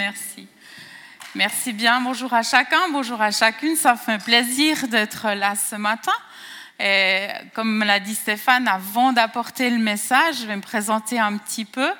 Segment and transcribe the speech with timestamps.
[0.00, 0.48] Merci.
[1.34, 2.00] Merci bien.
[2.00, 3.76] Bonjour à chacun, bonjour à chacune.
[3.76, 6.14] Ça fait un plaisir d'être là ce matin.
[6.78, 11.66] Et comme l'a dit Stéphane, avant d'apporter le message, je vais me présenter un petit
[11.66, 11.90] peu.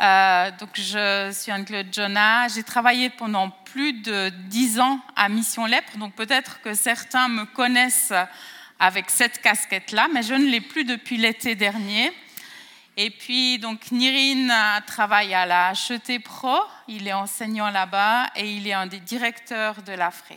[0.00, 2.48] Euh, donc, je suis Anne-Claude Jonah.
[2.48, 5.98] J'ai travaillé pendant plus de dix ans à Mission Lèpre.
[5.98, 8.12] Donc, peut-être que certains me connaissent
[8.80, 12.12] avec cette casquette-là, mais je ne l'ai plus depuis l'été dernier.
[13.02, 16.54] Et puis, donc, Nirin travaille à la HET Pro.
[16.86, 20.34] Il est enseignant là-bas et il est un des directeurs de l'AFRE.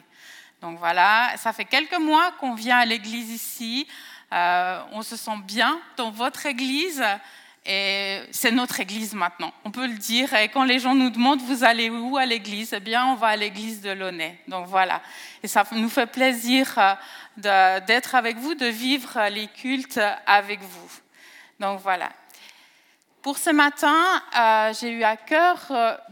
[0.61, 3.85] Donc voilà, ça fait quelques mois qu'on vient à l'église ici.
[4.31, 7.03] Euh, on se sent bien dans votre église
[7.65, 9.51] et c'est notre église maintenant.
[9.65, 10.33] On peut le dire.
[10.33, 13.27] Et quand les gens nous demandent vous allez où à l'église, eh bien on va
[13.27, 14.39] à l'église de Launay.
[14.47, 15.01] Donc voilà.
[15.43, 16.79] Et ça nous fait plaisir
[17.43, 20.91] euh, d'être avec vous, de vivre les cultes avec vous.
[21.59, 22.09] Donc voilà.
[23.23, 25.57] Pour ce matin, euh, j'ai eu à cœur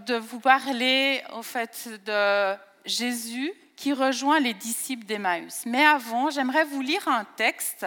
[0.07, 5.63] de vous parler au fait de Jésus qui rejoint les disciples d'Emmaüs.
[5.65, 7.85] Mais avant, j'aimerais vous lire un texte,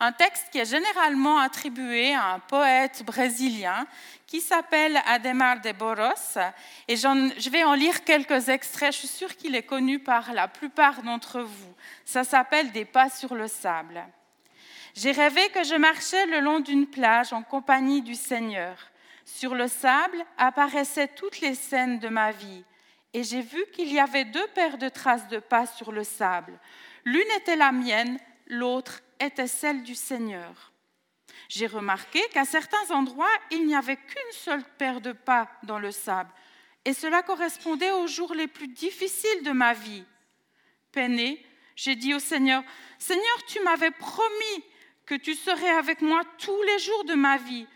[0.00, 3.86] un texte qui est généralement attribué à un poète brésilien
[4.26, 6.40] qui s'appelle Ademar de Boros.
[6.88, 10.48] Et je vais en lire quelques extraits, je suis sûre qu'il est connu par la
[10.48, 11.74] plupart d'entre vous.
[12.06, 14.02] Ça s'appelle Des pas sur le sable.
[14.94, 18.90] J'ai rêvé que je marchais le long d'une plage en compagnie du Seigneur.
[19.24, 22.64] Sur le sable apparaissaient toutes les scènes de ma vie
[23.14, 26.58] et j'ai vu qu'il y avait deux paires de traces de pas sur le sable.
[27.04, 30.72] L'une était la mienne, l'autre était celle du Seigneur.
[31.48, 35.90] J'ai remarqué qu'à certains endroits, il n'y avait qu'une seule paire de pas dans le
[35.90, 36.30] sable,
[36.84, 40.04] et cela correspondait aux jours les plus difficiles de ma vie.
[40.92, 41.44] Peiné,
[41.76, 42.62] j'ai dit au Seigneur,
[42.98, 44.64] Seigneur, tu m'avais promis
[45.06, 47.66] que tu serais avec moi tous les jours de ma vie,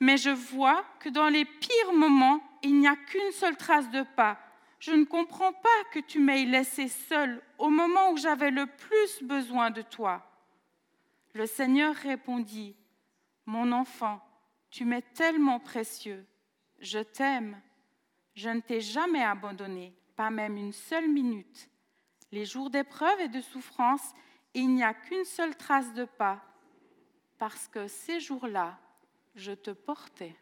[0.00, 4.02] mais je vois que dans les pires moments, il n'y a qu'une seule trace de
[4.16, 4.38] pas.
[4.78, 9.22] Je ne comprends pas que tu m'aies laissé seul au moment où j'avais le plus
[9.22, 10.26] besoin de toi.
[11.34, 12.74] Le Seigneur répondit,
[13.44, 14.20] Mon enfant,
[14.70, 16.24] tu m'es tellement précieux,
[16.80, 17.60] je t'aime,
[18.34, 21.68] je ne t'ai jamais abandonné, pas même une seule minute.
[22.32, 24.14] Les jours d'épreuve et de souffrance,
[24.54, 26.42] il n'y a qu'une seule trace de pas,
[27.40, 28.78] parce que ces jours-là,
[29.34, 30.36] je te portais.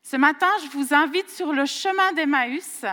[0.00, 2.84] Ce matin, je vous invite sur le chemin d'Emmaüs.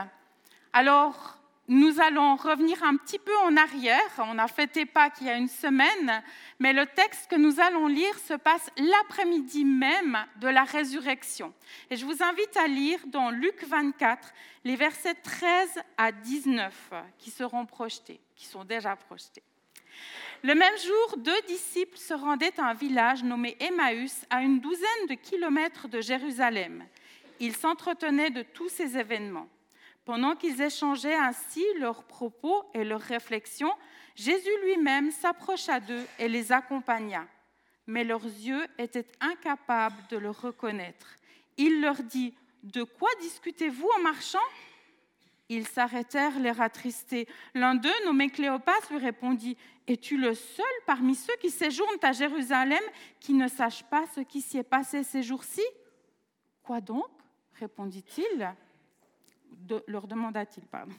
[0.74, 1.38] Alors,
[1.68, 4.10] nous allons revenir un petit peu en arrière.
[4.18, 6.24] On a fêté Pâques il y a une semaine,
[6.58, 11.54] mais le texte que nous allons lire se passe l'après-midi même de la résurrection.
[11.92, 17.30] Et je vous invite à lire dans Luc 24 les versets 13 à 19 qui
[17.30, 19.44] seront projetés, qui sont déjà projetés.
[20.46, 25.08] Le même jour, deux disciples se rendaient à un village nommé Emmaüs, à une douzaine
[25.08, 26.84] de kilomètres de Jérusalem.
[27.40, 29.48] Ils s'entretenaient de tous ces événements.
[30.04, 33.72] Pendant qu'ils échangeaient ainsi leurs propos et leurs réflexions,
[34.18, 37.26] Jésus lui-même s'approcha d'eux et les accompagna.
[37.88, 41.16] Mais leurs yeux étaient incapables de le reconnaître.
[41.56, 42.34] Il leur dit,
[42.64, 44.40] De quoi discutez-vous en marchant?
[45.54, 47.28] Ils s'arrêtèrent, l'air attristés.
[47.54, 52.82] L'un d'eux, nommé Cléopas, lui répondit, Es-tu le seul parmi ceux qui séjournent à Jérusalem
[53.20, 55.64] qui ne sache pas ce qui s'y est passé ces jours-ci?
[56.64, 57.08] Quoi donc?
[57.60, 58.54] répondit-il,
[59.88, 60.96] leur demanda-t-il, pardon.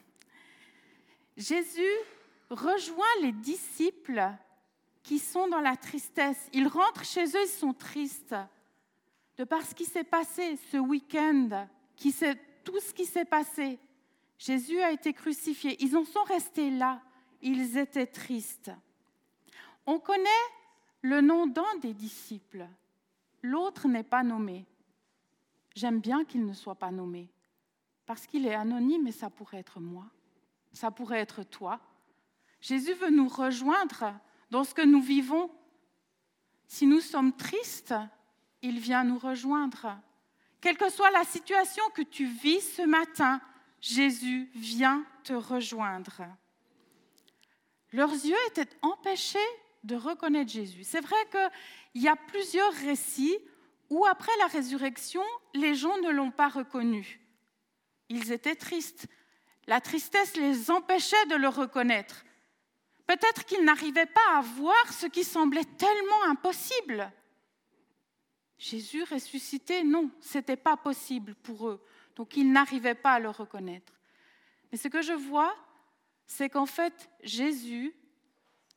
[1.36, 1.82] Jésus
[2.48, 4.22] rejoint les disciples
[5.02, 6.48] qui sont dans la tristesse.
[6.52, 8.34] Ils rentrent chez eux, ils sont tristes
[9.36, 11.66] de par ce qui s'est passé ce week-end,
[11.96, 12.14] qui
[12.62, 13.78] tout ce qui s'est passé.
[14.44, 15.82] Jésus a été crucifié.
[15.82, 17.00] Ils en sont restés là.
[17.40, 18.70] Ils étaient tristes.
[19.86, 20.28] On connaît
[21.00, 22.66] le nom d'un des disciples.
[23.40, 24.66] L'autre n'est pas nommé.
[25.74, 27.30] J'aime bien qu'il ne soit pas nommé,
[28.04, 30.04] parce qu'il est anonyme et ça pourrait être moi,
[30.74, 31.80] ça pourrait être toi.
[32.60, 34.14] Jésus veut nous rejoindre
[34.50, 35.50] dans ce que nous vivons.
[36.66, 37.94] Si nous sommes tristes,
[38.60, 39.98] il vient nous rejoindre.
[40.60, 43.40] Quelle que soit la situation que tu vis ce matin,
[43.84, 46.22] Jésus vient te rejoindre.
[47.92, 49.38] Leurs yeux étaient empêchés
[49.82, 50.84] de reconnaître Jésus.
[50.84, 53.36] C'est vrai qu'il y a plusieurs récits
[53.90, 55.22] où après la résurrection,
[55.52, 57.20] les gens ne l'ont pas reconnu.
[58.08, 59.06] Ils étaient tristes.
[59.66, 62.24] La tristesse les empêchait de le reconnaître.
[63.06, 67.12] Peut-être qu'ils n'arrivaient pas à voir ce qui semblait tellement impossible.
[68.56, 71.84] Jésus ressuscité, non, ce n'était pas possible pour eux.
[72.16, 73.92] Donc ils n'arrivaient pas à le reconnaître.
[74.70, 75.54] Mais ce que je vois,
[76.26, 77.94] c'est qu'en fait, Jésus,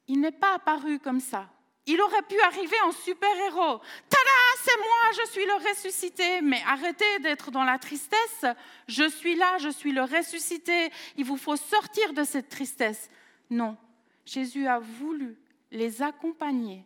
[0.08, 1.50] il n'est pas apparu comme ça.
[1.90, 3.80] Il aurait pu arriver en super-héros.
[4.10, 6.42] Tada, c'est moi, je suis le ressuscité.
[6.42, 8.46] Mais arrêtez d'être dans la tristesse.
[8.90, 10.92] Je suis là, je suis le ressuscité.
[11.16, 13.10] Il vous faut sortir de cette tristesse.
[13.50, 13.78] Non,
[14.26, 15.38] Jésus a voulu
[15.72, 16.84] les accompagner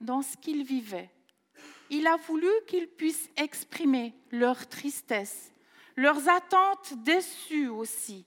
[0.00, 1.10] dans ce qu'ils vivaient.
[1.90, 5.52] Il a voulu qu'ils puissent exprimer leur tristesse,
[5.96, 8.26] leurs attentes déçues aussi.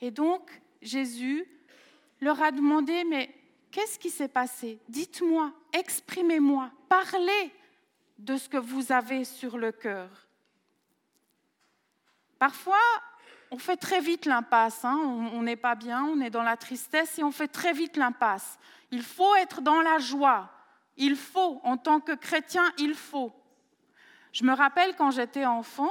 [0.00, 0.50] Et donc,
[0.80, 1.46] Jésus
[2.20, 3.34] leur a demandé, mais
[3.72, 4.78] Qu'est-ce qui s'est passé?
[4.86, 7.50] Dites-moi, exprimez-moi, parlez
[8.18, 10.10] de ce que vous avez sur le cœur.
[12.38, 12.76] Parfois,
[13.50, 14.98] on fait très vite l'impasse, hein.
[15.32, 18.58] on n'est pas bien, on est dans la tristesse et on fait très vite l'impasse.
[18.90, 20.50] Il faut être dans la joie,
[20.98, 23.32] il faut, en tant que chrétien, il faut.
[24.32, 25.90] Je me rappelle quand j'étais enfant,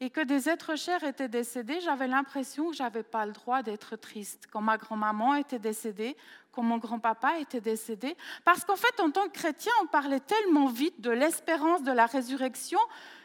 [0.00, 3.62] et que des êtres chers étaient décédés, j'avais l'impression que je n'avais pas le droit
[3.62, 4.48] d'être triste.
[4.50, 6.16] Quand ma grand-maman était décédée,
[6.52, 8.16] quand mon grand-papa était décédé.
[8.44, 12.06] Parce qu'en fait, en tant que chrétien, on parlait tellement vite de l'espérance de la
[12.06, 12.78] résurrection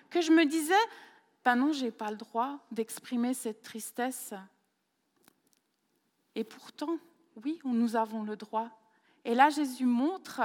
[0.09, 0.73] que je me disais,
[1.43, 4.33] ben non, je n'ai pas le droit d'exprimer cette tristesse.
[6.35, 6.97] Et pourtant,
[7.43, 8.69] oui, nous avons le droit.
[9.25, 10.41] Et là, Jésus montre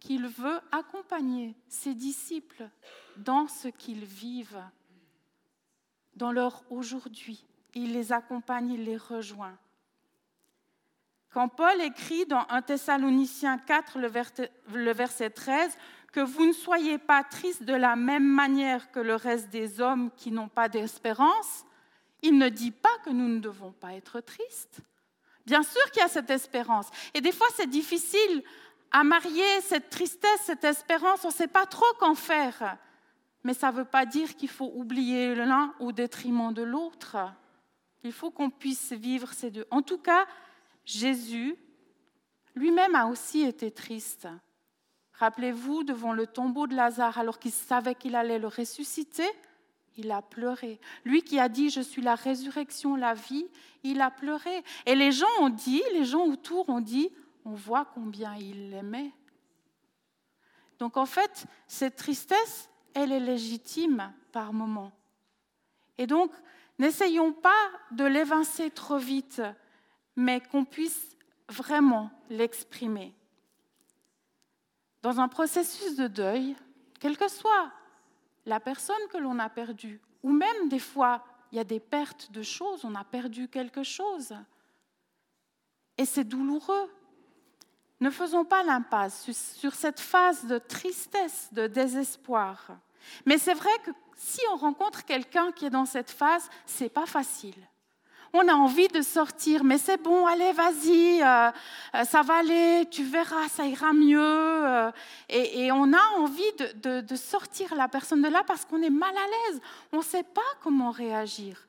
[0.00, 2.68] qu'il veut accompagner ses disciples
[3.16, 4.62] dans ce qu'ils vivent
[6.14, 7.44] dans leur aujourd'hui.
[7.74, 9.56] Il les accompagne, il les rejoint.
[11.30, 15.76] Quand Paul écrit dans 1 Thessaloniciens 4, le verset 13,
[16.12, 20.10] que vous ne soyez pas tristes de la même manière que le reste des hommes
[20.16, 21.64] qui n'ont pas d'espérance,
[22.22, 24.80] il ne dit pas que nous ne devons pas être tristes.
[25.44, 26.88] Bien sûr qu'il y a cette espérance.
[27.14, 28.42] Et des fois, c'est difficile
[28.90, 31.24] à marier cette tristesse, cette espérance.
[31.24, 32.78] On ne sait pas trop qu'en faire
[33.44, 37.16] mais ça ne veut pas dire qu'il faut oublier l'un au détriment de l'autre.
[38.04, 39.66] Il faut qu'on puisse vivre ces deux.
[39.70, 40.26] En tout cas,
[40.84, 41.56] Jésus
[42.54, 44.28] lui-même a aussi été triste.
[45.14, 49.28] Rappelez-vous, devant le tombeau de Lazare, alors qu'il savait qu'il allait le ressusciter,
[49.96, 50.80] il a pleuré.
[51.04, 53.46] Lui qui a dit, je suis la résurrection, la vie,
[53.82, 54.62] il a pleuré.
[54.86, 57.10] Et les gens ont dit, les gens autour ont dit,
[57.44, 59.12] on voit combien il l'aimait.
[60.78, 64.92] Donc en fait, cette tristesse, elle est légitime par moment.
[65.98, 66.32] Et donc,
[66.78, 69.42] n'essayons pas de l'évincer trop vite,
[70.16, 71.16] mais qu'on puisse
[71.48, 73.14] vraiment l'exprimer.
[75.02, 76.56] Dans un processus de deuil,
[77.00, 77.72] quelle que soit
[78.46, 82.30] la personne que l'on a perdue, ou même des fois, il y a des pertes
[82.32, 84.34] de choses, on a perdu quelque chose,
[85.96, 86.90] et c'est douloureux.
[88.00, 92.68] Ne faisons pas l'impasse sur cette phase de tristesse, de désespoir.
[93.26, 97.06] Mais c'est vrai que si on rencontre quelqu'un qui est dans cette phase, c'est pas
[97.06, 97.56] facile.
[98.32, 101.50] On a envie de sortir, mais c'est bon, allez, vas-y, euh,
[101.94, 104.20] euh, ça va aller, tu verras, ça ira mieux.
[104.20, 104.90] Euh,
[105.30, 109.16] et, on a envie de, de sortir la personne de là parce qu'on est mal
[109.16, 109.60] à l'aise.
[109.92, 111.66] On ne sait pas comment réagir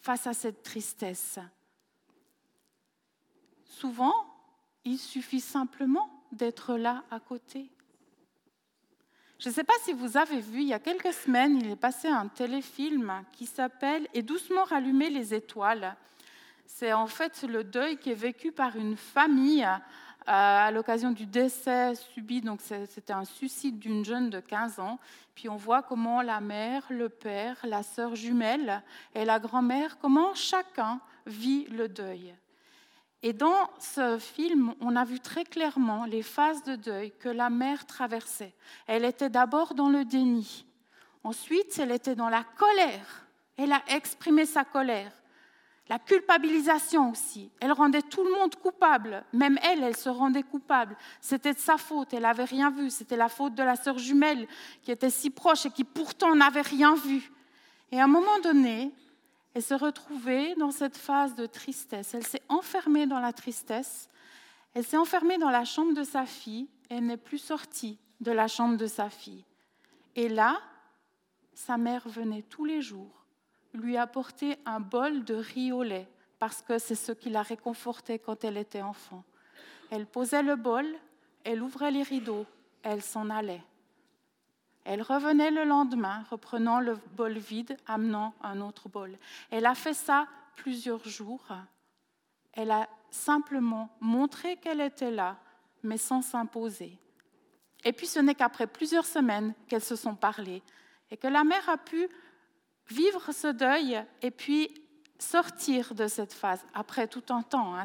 [0.00, 1.38] face à cette tristesse.
[3.64, 4.29] Souvent,
[4.84, 7.70] il suffit simplement d'être là à côté.
[9.38, 11.76] Je ne sais pas si vous avez vu, il y a quelques semaines, il est
[11.76, 15.96] passé un téléfilm qui s'appelle Et doucement rallumer les étoiles.
[16.66, 19.76] C'est en fait le deuil qui est vécu par une famille euh,
[20.26, 22.42] à l'occasion du décès subi.
[22.42, 24.98] Donc c'était un suicide d'une jeune de 15 ans.
[25.34, 28.82] Puis on voit comment la mère, le père, la sœur jumelle
[29.14, 32.34] et la grand-mère, comment chacun vit le deuil.
[33.22, 37.50] Et dans ce film, on a vu très clairement les phases de deuil que la
[37.50, 38.54] mère traversait.
[38.86, 40.64] Elle était d'abord dans le déni.
[41.22, 43.26] Ensuite, elle était dans la colère.
[43.58, 45.12] Elle a exprimé sa colère.
[45.90, 47.50] La culpabilisation aussi.
[47.60, 49.24] Elle rendait tout le monde coupable.
[49.34, 50.96] Même elle, elle se rendait coupable.
[51.20, 52.14] C'était de sa faute.
[52.14, 52.88] Elle n'avait rien vu.
[52.88, 54.46] C'était la faute de la sœur jumelle
[54.82, 57.30] qui était si proche et qui pourtant n'avait rien vu.
[57.92, 58.92] Et à un moment donné,
[59.54, 62.14] elle se retrouvait dans cette phase de tristesse.
[62.14, 64.08] Elle s'est enfermée dans la tristesse.
[64.74, 66.68] Elle s'est enfermée dans la chambre de sa fille.
[66.88, 69.44] Elle n'est plus sortie de la chambre de sa fille.
[70.14, 70.60] Et là,
[71.54, 73.20] sa mère venait tous les jours
[73.74, 78.18] lui apporter un bol de riz au lait, parce que c'est ce qui la réconfortait
[78.18, 79.24] quand elle était enfant.
[79.90, 80.86] Elle posait le bol,
[81.44, 82.46] elle ouvrait les rideaux,
[82.82, 83.62] elle s'en allait.
[84.84, 89.18] Elle revenait le lendemain, reprenant le bol vide, amenant un autre bol.
[89.50, 91.46] Elle a fait ça plusieurs jours.
[92.52, 95.36] Elle a simplement montré qu'elle était là,
[95.82, 96.98] mais sans s'imposer.
[97.84, 100.62] Et puis ce n'est qu'après plusieurs semaines qu'elles se sont parlé
[101.10, 102.08] et que la mère a pu
[102.88, 104.70] vivre ce deuil et puis
[105.22, 107.74] sortir de cette phase après tout un temps.
[107.74, 107.84] Hein,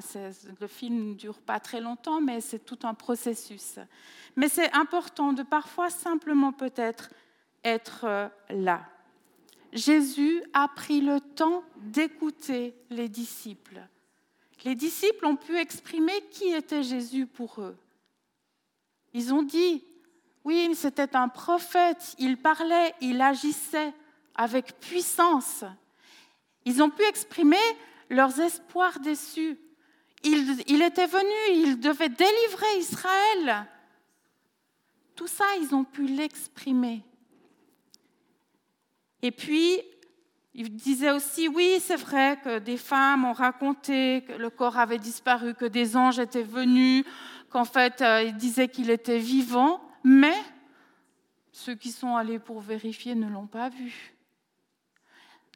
[0.59, 3.79] le film ne dure pas très longtemps, mais c'est tout un processus.
[4.35, 7.09] Mais c'est important de parfois simplement peut-être
[7.63, 8.85] être euh, là.
[9.73, 13.81] Jésus a pris le temps d'écouter les disciples.
[14.63, 17.77] Les disciples ont pu exprimer qui était Jésus pour eux.
[19.13, 19.83] Ils ont dit,
[20.45, 23.93] oui, c'était un prophète, il parlait, il agissait
[24.35, 25.65] avec puissance.
[26.65, 27.57] Ils ont pu exprimer
[28.09, 29.57] leurs espoirs déçus.
[30.23, 33.67] Il, était venu, il devait délivrer Israël.
[35.15, 37.03] Tout ça, ils ont pu l'exprimer.
[39.21, 39.81] Et puis,
[40.55, 44.97] il disait aussi, oui, c'est vrai que des femmes ont raconté que le corps avait
[44.97, 47.05] disparu, que des anges étaient venus,
[47.49, 50.35] qu'en fait, euh, il disait qu'il était vivant, mais
[51.51, 54.14] ceux qui sont allés pour vérifier ne l'ont pas vu.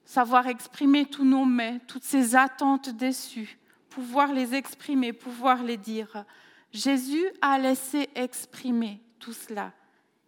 [0.10, 3.60] Savoir exprimer tous nos mais, toutes ces attentes déçues,
[3.92, 6.26] pouvoir les exprimer, pouvoir les dire.
[6.72, 9.72] Jésus a laissé exprimer tout cela.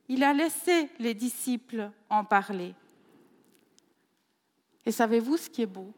[0.08, 2.76] Il a laissé les disciples en parler.
[4.86, 5.92] Et savez-vous ce qui est beau?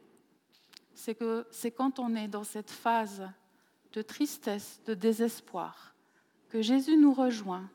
[0.96, 3.30] C'est que c'est quand on est dans cette phase
[3.92, 5.94] de tristesse, de désespoir,
[6.48, 7.70] que Jésus nous rejoint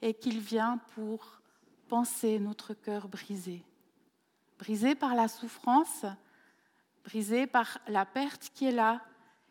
[0.00, 1.40] et qu'il vient pour
[1.88, 3.64] penser notre cœur brisé.
[4.60, 6.04] Brisé par la souffrance,
[7.04, 9.00] brisé par la perte qui est là,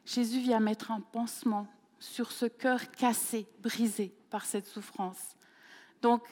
[0.06, 5.36] Jésus vient mettre un pansement sur ce cœur cassé, brisé par cette souffrance.
[6.04, 6.24] Donc,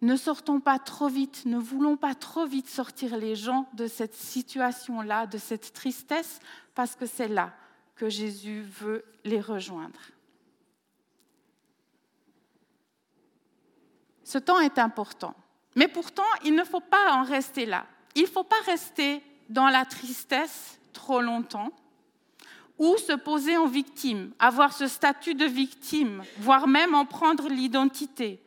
[0.00, 4.14] ne sortons pas trop vite, ne voulons pas trop vite sortir les gens de cette
[4.14, 6.40] situation-là, de cette tristesse,
[6.74, 7.52] parce que c'est là
[7.94, 10.00] que Jésus veut les rejoindre.
[14.24, 15.34] Ce temps est important,
[15.74, 17.86] mais pourtant, il ne faut pas en rester là.
[18.14, 21.70] Il ne faut pas rester dans la tristesse trop longtemps
[22.78, 28.40] ou se poser en victime, avoir ce statut de victime, voire même en prendre l'identité.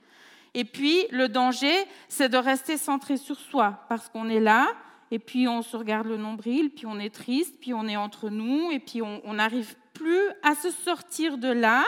[0.55, 1.73] Et puis, le danger,
[2.09, 4.67] c'est de rester centré sur soi, parce qu'on est là,
[5.11, 8.29] et puis on se regarde le nombril, puis on est triste, puis on est entre
[8.29, 11.83] nous, et puis on n'arrive plus à se sortir de là.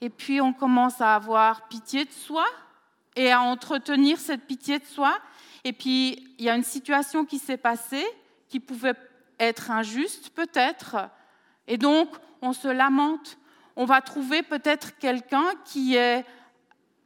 [0.00, 2.44] Et puis on commence à avoir pitié de soi
[3.16, 5.18] et à entretenir cette pitié de soi.
[5.64, 8.06] Et puis il y a une situation qui s'est passée
[8.48, 8.94] qui pouvait
[9.38, 10.96] être injuste peut-être.
[11.66, 12.08] Et donc
[12.42, 13.38] on se lamente.
[13.76, 16.24] On va trouver peut-être quelqu'un qui est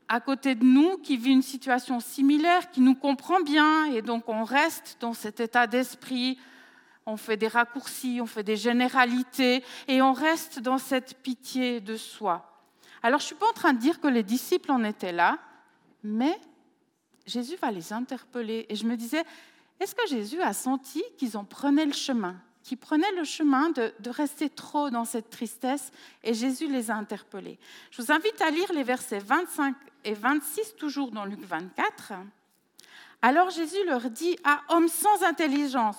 [0.09, 4.29] à côté de nous qui vit une situation similaire, qui nous comprend bien, et donc
[4.29, 6.39] on reste dans cet état d'esprit,
[7.07, 11.97] on fait des raccourcis, on fait des généralités, et on reste dans cette pitié de
[11.97, 12.63] soi.
[13.03, 15.39] Alors je ne suis pas en train de dire que les disciples en étaient là,
[16.05, 16.39] mais
[17.27, 18.67] Jésus va les interpeller.
[18.69, 19.25] Et je me disais,
[19.81, 23.93] est-ce que Jésus a senti qu'ils en prenaient le chemin qui prenaient le chemin de,
[24.07, 25.93] rester trop dans cette tristesse
[26.23, 27.59] et Jésus les a interpellés?
[27.91, 32.15] Je vous invite à lire les versets 25 et 26, toujours dans Luc 24.
[33.21, 35.97] Alors Jésus leur dit, à ah, hommes sans intelligence,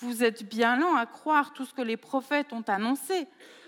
[0.00, 3.26] vous êtes bien lents à croire tout ce que les prophètes ont annoncé.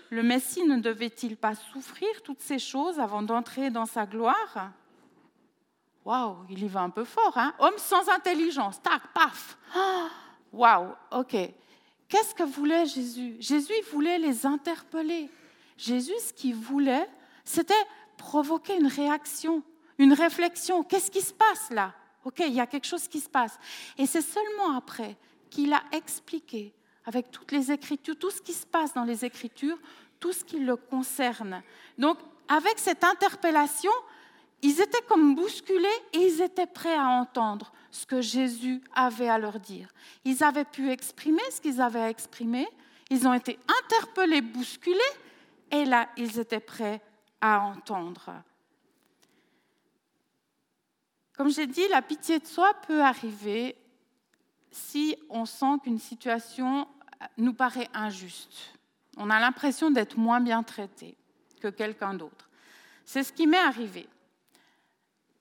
[0.09, 4.71] Le Messie ne devait-il pas souffrir toutes ces choses avant d'entrer dans sa gloire?
[6.05, 9.57] Waouh, il y va un peu fort, hein Homme sans intelligence, tac, paf
[10.53, 11.35] Waouh, ok.
[12.07, 13.35] Qu'est-ce que voulait Jésus?
[13.39, 15.29] Jésus voulait les interpeller.
[15.77, 17.09] Jésus, ce qu'il voulait,
[17.43, 17.73] c'était
[18.17, 19.63] provoquer une réaction,
[19.97, 20.83] une réflexion.
[20.83, 21.93] Qu'est-ce qui se passe là?
[22.23, 23.57] Ok, il y a quelque chose qui se passe.
[23.97, 25.17] Et c'est seulement après
[25.49, 26.73] qu'il a expliqué
[27.05, 29.77] avec toutes les Écritures, tout ce qui se passe dans les Écritures,
[30.19, 31.61] tout ce qui le concerne.
[31.97, 33.91] Donc, avec cette interpellation,
[34.61, 39.37] ils étaient comme bousculés et ils étaient prêts à entendre ce que Jésus avait à
[39.37, 39.89] leur dire.
[40.23, 42.67] Ils avaient pu exprimer ce qu'ils avaient à exprimer,
[43.09, 44.99] ils ont été interpellés, bousculés,
[45.71, 47.01] et là, ils étaient prêts
[47.41, 48.43] à entendre.
[51.37, 53.75] Comme j'ai dit, la pitié de soi peut arriver
[54.71, 56.87] si on sent qu'une situation
[57.37, 58.73] nous paraît injuste.
[59.17, 61.15] On a l'impression d'être moins bien traité
[61.61, 62.49] que quelqu'un d'autre.
[63.05, 64.07] C'est ce qui m'est arrivé.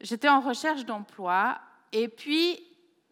[0.04, 1.58] J'étais en recherche d'emploi
[1.90, 2.60] et puis,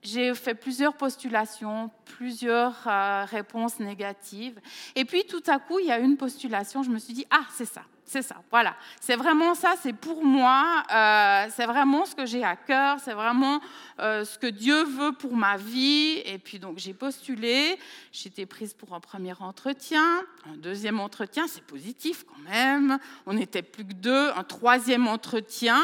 [0.02, 4.60] j'ai fait plusieurs postulations, plusieurs euh, réponses négatives.
[4.96, 7.44] Et puis, tout à coup, il y a une postulation, je me suis dit, ah,
[7.54, 8.74] c'est ça, c'est ça, voilà.
[9.00, 13.14] C'est vraiment ça, c'est pour moi, euh, c'est vraiment ce que j'ai à cœur, c'est
[13.14, 13.60] vraiment
[14.00, 16.20] euh, ce que Dieu veut pour ma vie.
[16.26, 17.78] Et puis, donc, j'ai postulé,
[18.10, 23.62] j'étais prise pour un premier entretien, un deuxième entretien, c'est positif quand même, on n'était
[23.62, 25.80] plus que deux, un troisième entretien.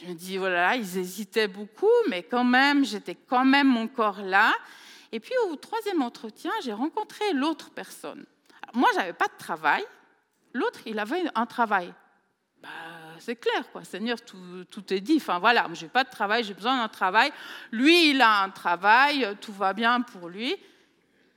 [0.00, 4.22] Je me dis, voilà, ils hésitaient beaucoup, mais quand même, j'étais quand même mon corps
[4.22, 4.52] là.
[5.12, 8.24] Et puis au troisième entretien, j'ai rencontré l'autre personne.
[8.72, 9.84] moi, je n'avais pas de travail.
[10.54, 11.92] L'autre, il avait un travail.
[12.62, 12.68] Bah,
[13.18, 13.84] c'est clair, quoi.
[13.84, 15.16] Seigneur, tout, tout est dit.
[15.16, 17.32] Enfin voilà, je n'ai pas de travail, j'ai besoin d'un travail.
[17.70, 20.56] Lui, il a un travail, tout va bien pour lui.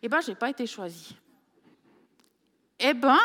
[0.02, 1.18] Eh bien, je n'ai pas été choisie.
[2.80, 3.20] Eh bien,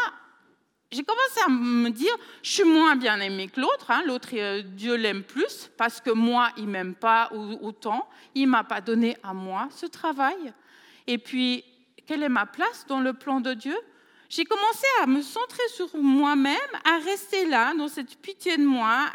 [0.92, 3.90] j'ai commencé à me dire, je suis moins bien aimée que l'autre.
[3.90, 4.02] Hein.
[4.06, 8.09] L'autre, euh, Dieu l'aime plus parce que moi, il m'aime pas autant.
[8.35, 10.52] Il m'a pas donné à moi ce travail.
[11.06, 11.64] Et puis,
[12.06, 13.76] quelle est ma place dans le plan de Dieu?
[14.30, 19.10] J'ai commencé à me centrer sur moi-même, à rester là, dans cette pitié de moi,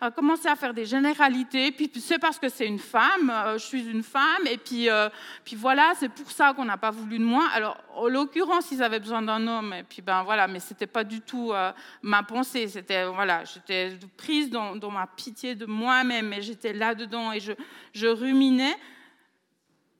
[0.00, 1.70] à, commencer à faire des généralités.
[1.70, 5.10] Puis c'est parce que c'est une femme, euh, je suis une femme, et puis, euh,
[5.44, 7.46] puis voilà, c'est pour ça qu'on n'a pas voulu de moi.
[7.52, 11.04] Alors, en l'occurrence, ils avaient besoin d'un homme, et puis ben voilà, mais c'était pas
[11.04, 12.66] du tout euh, ma pensée.
[12.66, 17.52] C'était voilà, j'étais prise dans, ma pitié de moi-même, et j'étais là-dedans, et je,
[17.92, 18.76] je ruminais.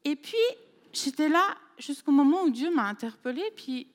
[0.06, 0.38] Et puis
[0.94, 3.88] j'étais là jusqu'au moment où Dieu m'a interpellée, puis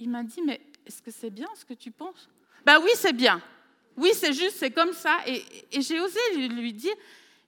[0.00, 2.28] il m'a dit, mais est-ce que c'est bien ce que tu penses?
[2.64, 3.40] Ben oui, c'est bien.
[3.96, 5.18] Oui, c'est juste, c'est comme ça.
[5.26, 5.42] Et,
[5.80, 6.94] j'ai osé lui, dire.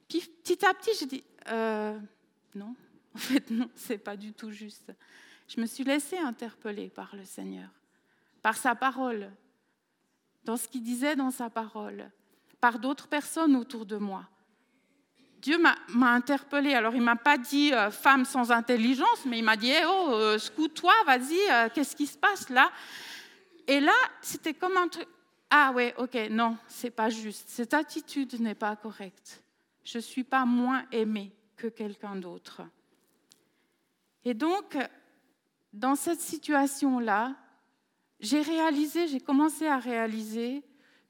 [0.08, 1.98] Puis petit à petit, j'ai dit, euh,
[2.54, 2.74] non,
[3.14, 4.92] en fait, non, c'est pas du tout juste.
[5.48, 7.68] Je me suis laissée interpeller par le Seigneur,
[8.42, 9.30] par sa parole,
[10.44, 12.10] dans ce qu'il disait dans sa parole,
[12.60, 14.28] par d'autres personnes autour de moi.
[15.42, 16.72] Dieu m'a interpellée.
[16.72, 19.84] Alors, il ne m'a pas dit euh, femme sans intelligence, mais il m'a dit eh,
[19.84, 20.38] oh, euh,
[20.72, 22.70] toi vas-y, euh, qu'est-ce qui se passe là?
[23.66, 25.08] Et là, c'était comme un truc
[25.50, 27.48] ah ouais, ok, non, c'est pas juste.
[27.48, 29.42] Cette attitude n'est pas correcte.
[29.84, 32.62] Je ne suis pas moins aimée que quelqu'un d'autre.
[34.24, 34.78] Et donc,
[35.74, 37.34] dans cette situation-là,
[38.18, 40.62] j'ai réalisé, j'ai commencé à réaliser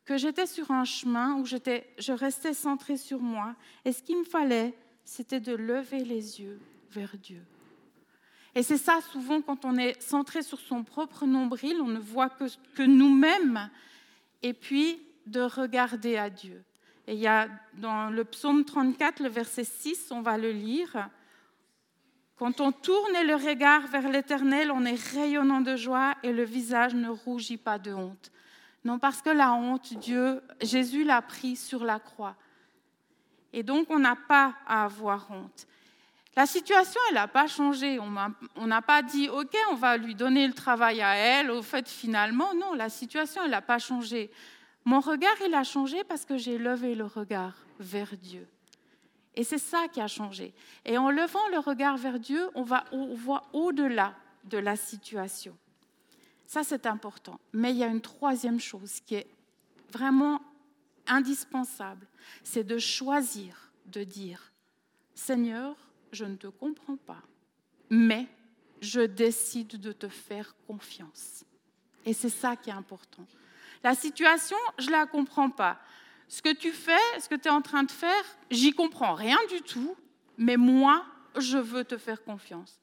[0.05, 3.55] que j'étais sur un chemin où je restais centrée sur moi.
[3.85, 7.43] Et ce qu'il me fallait, c'était de lever les yeux vers Dieu.
[8.55, 12.29] Et c'est ça, souvent, quand on est centré sur son propre nombril, on ne voit
[12.29, 12.45] que,
[12.75, 13.71] que nous-mêmes,
[14.43, 16.63] et puis de regarder à Dieu.
[17.07, 21.09] Et il y a dans le psaume 34, le verset 6, on va le lire.
[22.37, 26.95] Quand on tourne le regard vers l'Éternel, on est rayonnant de joie et le visage
[26.95, 28.31] ne rougit pas de honte.
[28.85, 32.35] Non, parce que la honte, Dieu, Jésus l'a pris sur la croix.
[33.53, 35.67] Et donc, on n'a pas à avoir honte.
[36.35, 37.99] La situation, elle n'a pas changé.
[38.01, 41.51] On n'a pas dit, OK, on va lui donner le travail à elle.
[41.51, 44.31] Au fait, finalement, non, la situation, elle n'a pas changé.
[44.85, 48.49] Mon regard, il a changé parce que j'ai levé le regard vers Dieu.
[49.35, 50.55] Et c'est ça qui a changé.
[50.85, 54.15] Et en levant le regard vers Dieu, on, va, on voit au-delà
[54.45, 55.57] de la situation.
[56.53, 57.41] Ça, c'est important.
[57.55, 59.27] Mais il y a une troisième chose qui est
[59.91, 60.43] vraiment
[61.07, 62.07] indispensable,
[62.45, 64.53] c'est de choisir de dire,
[65.15, 65.75] Seigneur,
[66.13, 67.23] je ne te comprends pas,
[67.89, 68.29] mais
[68.83, 71.47] je décide de te faire confiance.
[72.05, 73.25] Et c'est ça qui est important.
[73.83, 75.81] La situation, je ne la comprends pas.
[76.29, 79.39] Ce que tu fais, ce que tu es en train de faire, j'y comprends rien
[79.49, 79.97] du tout,
[80.37, 82.79] mais moi, je veux te faire confiance.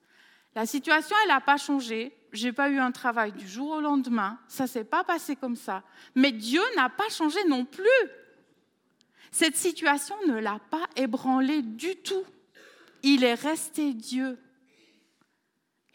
[0.55, 2.18] La situation, elle n'a pas changé.
[2.31, 4.37] Je n'ai pas eu un travail du jour au lendemain.
[4.47, 5.83] Ça s'est pas passé comme ça.
[6.15, 7.87] Mais Dieu n'a pas changé non plus.
[9.31, 12.23] Cette situation ne l'a pas ébranlé du tout.
[13.03, 14.37] Il est resté Dieu.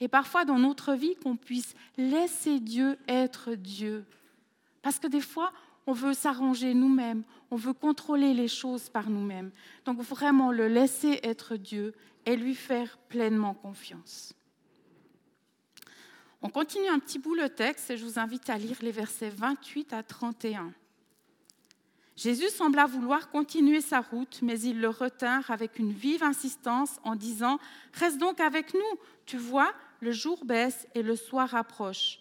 [0.00, 4.04] Et parfois dans notre vie, qu'on puisse laisser Dieu être Dieu.
[4.82, 5.52] Parce que des fois,
[5.86, 9.50] on veut s'arranger nous-mêmes, on veut contrôler les choses par nous-mêmes.
[9.84, 11.94] Donc vraiment le laisser être Dieu
[12.26, 14.34] et lui faire pleinement confiance.
[16.46, 19.30] On continue un petit bout le texte et je vous invite à lire les versets
[19.30, 20.74] 28 à 31.
[22.16, 27.16] Jésus sembla vouloir continuer sa route, mais ils le retinrent avec une vive insistance en
[27.16, 27.58] disant
[27.94, 32.18] Reste donc avec nous, tu vois, le jour baisse et le soir approche.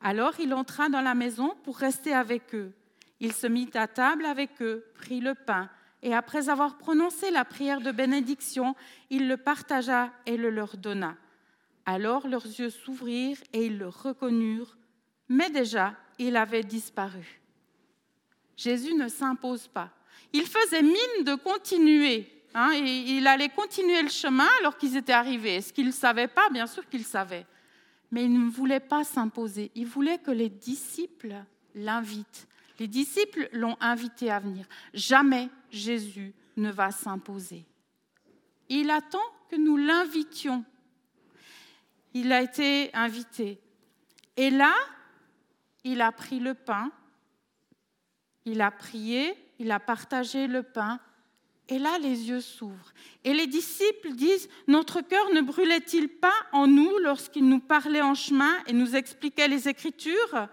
[0.00, 2.70] Alors il entra dans la maison pour rester avec eux.
[3.18, 5.68] Il se mit à table avec eux, prit le pain,
[6.00, 8.76] et après avoir prononcé la prière de bénédiction,
[9.10, 11.16] il le partagea et le leur donna.
[11.86, 14.76] Alors leurs yeux s'ouvrirent et ils le reconnurent,
[15.28, 17.40] mais déjà il avait disparu.
[18.56, 19.90] Jésus ne s'impose pas.
[20.32, 22.30] Il faisait mine de continuer.
[22.54, 25.56] Hein, et il allait continuer le chemin alors qu'ils étaient arrivés.
[25.56, 26.48] Est-ce qu'il ne savait pas?
[26.50, 27.46] Bien sûr qu'il savait.
[28.12, 29.72] Mais il ne voulait pas s'imposer.
[29.74, 31.34] Il voulait que les disciples
[31.74, 32.46] l'invitent.
[32.78, 34.66] Les disciples l'ont invité à venir.
[34.92, 37.64] Jamais Jésus ne va s'imposer.
[38.68, 39.18] Il attend
[39.50, 40.64] que nous l'invitions
[42.14, 43.60] il a été invité.
[44.36, 44.74] Et là,
[45.82, 46.90] il a pris le pain,
[48.44, 51.00] il a prié, il a partagé le pain
[51.68, 52.92] Et là, les yeux s'ouvrent.
[53.24, 58.14] Et les disciples disent, Notre cœur ne brûlait-il pas en nous lorsqu'il nous parlait en
[58.14, 60.48] chemin et nous expliquait les Écritures?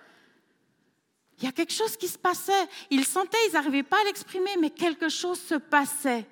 [1.37, 2.67] Il y a quelque chose qui se passait.
[2.89, 6.25] Ils sentaient, ils n'arrivaient pas à l'exprimer, mais quelque chose se passait.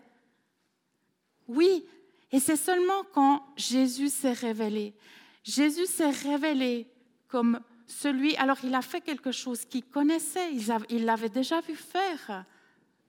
[1.49, 1.83] Oui,
[2.31, 4.93] et c'est seulement quand Jésus s'est révélé.
[5.43, 6.87] Jésus s'est révélé
[7.27, 10.51] comme celui, alors il a fait quelque chose qu'il connaissait,
[10.89, 12.45] il l'avait déjà vu faire,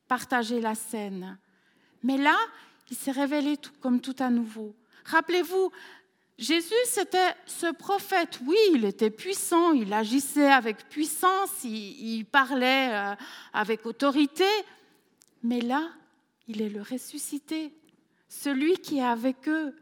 [0.08, 1.38] partager la scène.
[2.02, 2.36] Mais là,
[2.90, 4.74] il s'est révélé comme tout à nouveau.
[5.04, 5.70] Rappelez-vous,
[6.38, 8.40] Jésus, c'était ce prophète.
[8.46, 13.14] Oui, il était puissant, il agissait avec puissance, il, parlait euh,
[13.52, 14.48] avec autorité.
[15.42, 15.90] Mais là,
[16.48, 17.74] il est le ressuscité,
[18.26, 19.74] celui qui est avec eux.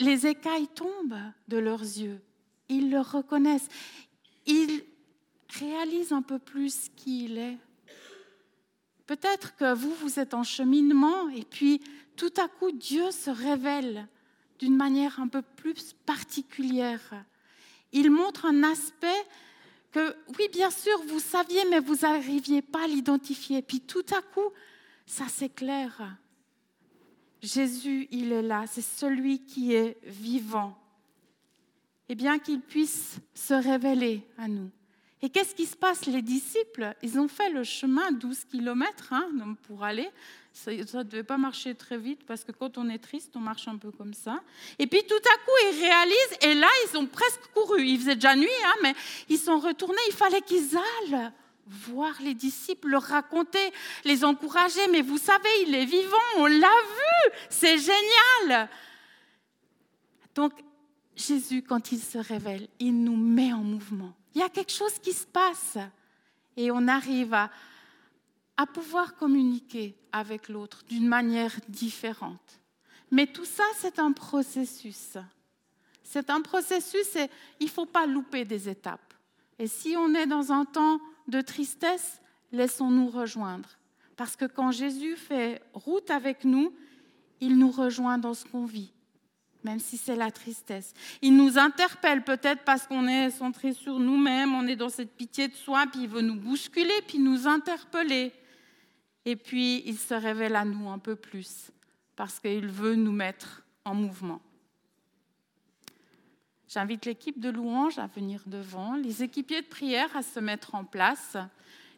[0.00, 2.20] Les écailles tombent de leurs yeux.
[2.68, 3.68] Ils le reconnaissent.
[4.46, 4.84] Ils
[5.48, 7.58] réalisent un peu plus qui il est.
[9.06, 11.80] Peut-être que vous, vous êtes en cheminement et puis
[12.16, 14.08] tout à coup, Dieu se révèle
[14.58, 17.24] d'une manière un peu plus particulière.
[17.92, 19.26] Il montre un aspect
[19.92, 23.62] que, oui, bien sûr, vous saviez, mais vous n'arriviez pas à l'identifier.
[23.62, 24.50] Puis tout à coup,
[25.06, 26.16] ça s'éclaire.
[27.42, 30.76] Jésus, il est là, c'est celui qui est vivant.
[32.08, 34.70] Et bien qu'il puisse se révéler à nous.
[35.22, 36.06] Et qu'est-ce qui se passe?
[36.06, 39.28] Les disciples, ils ont fait le chemin 12 kilomètres hein,
[39.62, 40.08] pour aller.
[40.52, 43.66] Ça ne devait pas marcher très vite parce que quand on est triste, on marche
[43.66, 44.40] un peu comme ça.
[44.78, 47.84] Et puis tout à coup, ils réalisent, et là, ils ont presque couru.
[47.86, 48.94] Il faisait déjà nuit, hein, mais
[49.28, 49.98] ils sont retournés.
[50.08, 51.32] Il fallait qu'ils aillent
[51.66, 53.72] voir les disciples, leur raconter,
[54.04, 54.86] les encourager.
[54.92, 58.68] Mais vous savez, il est vivant, on l'a vu, c'est génial.
[60.34, 60.52] Donc,
[61.16, 64.12] Jésus, quand il se révèle, il nous met en mouvement.
[64.34, 65.78] Il y a quelque chose qui se passe
[66.56, 67.50] et on arrive à,
[68.72, 72.60] pouvoir communiquer avec l'autre d'une manière différente.
[73.10, 75.16] Mais tout ça, c'est un processus.
[76.02, 77.28] C'est un processus et
[77.60, 79.14] il ne faut pas louper des étapes.
[79.58, 82.20] Et si on est dans un temps de tristesse,
[82.52, 83.68] laissons-nous rejoindre.
[84.16, 86.72] Parce que quand Jésus fait route avec nous,
[87.40, 88.92] il nous rejoint dans ce qu'on vit
[89.66, 90.94] même si c'est la tristesse.
[91.20, 95.48] Il nous interpelle peut-être parce qu'on est centré sur nous-mêmes, on est dans cette pitié
[95.48, 98.32] de soi, puis il veut nous bousculer, puis nous interpeller.
[99.24, 101.72] Et puis il se révèle à nous un peu plus,
[102.14, 104.40] parce qu'il veut nous mettre en mouvement.
[106.68, 110.84] J'invite l'équipe de louange à venir devant, les équipiers de prière à se mettre en
[110.84, 111.36] place.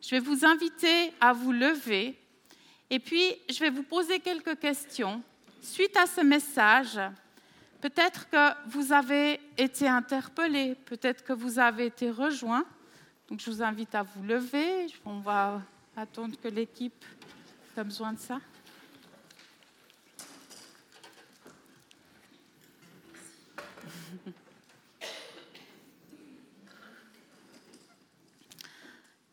[0.03, 2.17] Je vais vous inviter à vous lever
[2.91, 5.23] et puis je vais vous poser quelques questions.
[5.63, 7.01] Suite à ce message,
[7.81, 12.65] Peut-être que vous avez été interpellé, peut-être que vous avez été rejoint.
[13.29, 14.89] Donc je vous invite à vous lever.
[15.05, 15.63] On va
[15.97, 17.05] attendre que l'équipe
[17.77, 18.41] ait besoin de ça.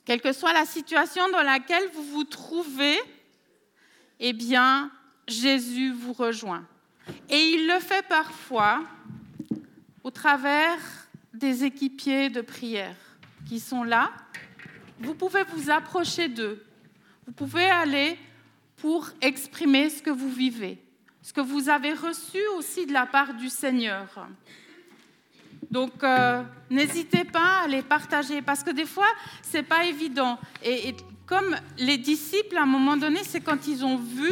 [0.06, 2.98] Quelle que soit la situation dans laquelle vous vous trouvez,
[4.20, 4.91] eh bien,
[5.28, 6.65] Jésus vous rejoint.
[7.30, 8.84] Et il le fait parfois
[10.04, 10.78] au travers
[11.34, 12.96] des équipiers de prière
[13.48, 14.12] qui sont là.
[15.00, 16.63] Vous pouvez vous approcher d'eux.
[17.26, 18.18] Vous pouvez aller
[18.78, 20.78] pour exprimer ce que vous vivez,
[21.22, 24.28] ce que vous avez reçu aussi de la part du Seigneur.
[25.76, 29.10] Donc, euh, n'hésitez pas à les partager parce que des fois,
[29.42, 30.40] ce n'est pas évident.
[30.64, 34.32] et, comme les disciples, à un moment donné, c'est quand ils ont vu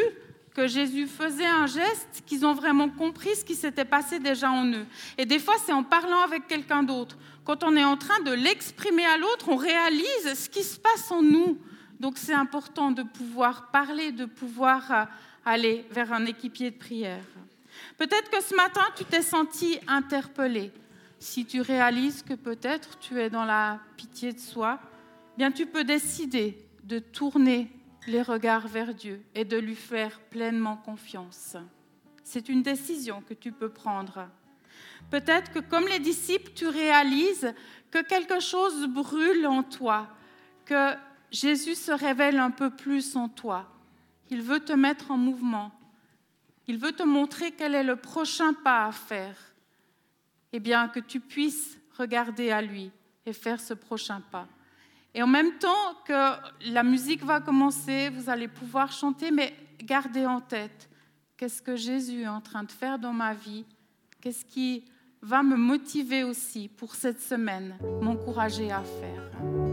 [0.55, 4.67] que Jésus faisait un geste, qu'ils ont vraiment compris ce qui s'était passé déjà en
[4.67, 4.85] eux.
[5.17, 7.17] Et des fois, c'est en parlant avec quelqu'un d'autre.
[7.43, 11.11] Quand on est en train de l'exprimer à l'autre, on réalise ce qui se passe
[11.11, 11.57] en nous.
[11.99, 15.03] Donc c'est important de pouvoir parler, de pouvoir euh,
[15.43, 17.25] aller vers un équipier de prière.
[17.97, 20.71] Peut-être que ce matin, tu t'es senti interpellé.
[21.23, 24.77] Si tu réalises que peut-être tu es dans la pitié de soi,
[25.37, 27.71] bien tu peux décider de tourner
[28.07, 31.55] les regards vers Dieu et de lui faire pleinement confiance.
[32.25, 34.27] C'est une décision que tu peux prendre.
[35.11, 37.53] Peut-être que comme les disciples, tu réalises
[37.89, 40.09] que quelque chose brûle en toi,
[40.65, 40.93] que
[41.31, 43.71] Jésus se révèle un peu plus en toi.
[44.29, 45.71] Il veut te mettre en mouvement.
[46.67, 49.52] Il veut te montrer quel est le prochain pas à faire.
[50.53, 52.91] Eh bien, que tu puisses regarder à lui
[53.25, 54.47] et faire ce prochain pas.
[55.15, 60.25] Et en même temps que la musique va commencer, vous allez pouvoir chanter, mais gardez
[60.25, 60.89] en tête
[61.37, 63.65] qu'est-ce que Jésus est en train de faire dans ma vie,
[64.21, 64.85] qu'est-ce qui
[65.21, 69.72] va me motiver aussi pour cette semaine, m'encourager à faire?